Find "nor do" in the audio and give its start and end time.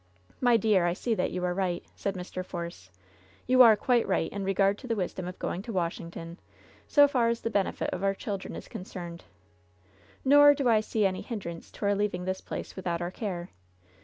10.25-10.67